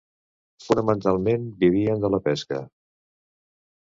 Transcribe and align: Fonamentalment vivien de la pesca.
Fonamentalment 0.67 1.45
vivien 1.63 2.01
de 2.05 2.11
la 2.13 2.21
pesca. 2.29 2.63